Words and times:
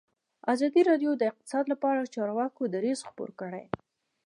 ازادي 0.53 0.81
راډیو 0.89 1.11
د 1.17 1.21
اقتصاد 1.31 1.65
لپاره 1.73 1.97
د 2.01 2.07
چارواکو 2.15 2.61
دریځ 2.73 2.99
خپور 3.09 3.29
کړی. 3.41 3.63